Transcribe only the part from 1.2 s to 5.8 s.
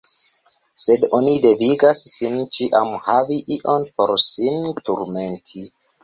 devigas sin ĉiam havi ion por sin turmenti!